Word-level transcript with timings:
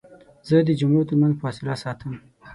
زه 0.47 0.55
د 0.67 0.69
جملو 0.79 1.07
ترمنځ 1.09 1.33
فاصله 1.41 1.75
ساتم. 1.83 2.13